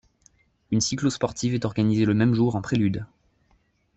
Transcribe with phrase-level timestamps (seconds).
[0.71, 3.05] Une cyclosportive est organisée le même jour en prélude.